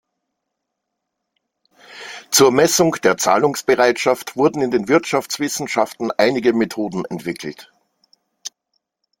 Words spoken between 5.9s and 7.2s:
einige Methoden